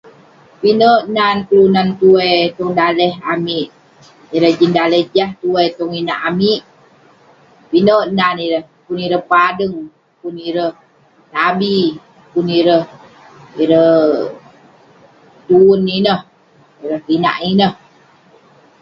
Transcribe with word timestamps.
Pinek 0.61 1.01
nan 1.15 1.37
kelunan 1.47 1.89
tuai 1.99 2.35
tong 2.57 2.73
daleh 2.79 3.13
amik. 3.33 3.67
Ireh 4.35 4.53
jin 4.59 4.71
daleh 4.77 5.03
jah 5.15 5.31
tuai 5.41 5.67
tong 5.77 5.91
inak 6.01 6.19
amik. 6.29 6.59
Pinek 7.69 8.03
nan 8.17 8.35
ireh. 8.47 8.65
Pun 8.83 8.97
ireh 9.05 9.23
padeng, 9.31 9.75
pun 10.19 10.33
ireh 10.49 10.73
tabi, 11.33 11.79
pun 12.31 12.45
ireh- 12.59 12.91
ireh 13.63 13.97
tuen 15.47 15.81
ineh, 15.97 16.19
ireh 16.83 17.01
kinak 17.07 17.37
ineh. 17.51 17.73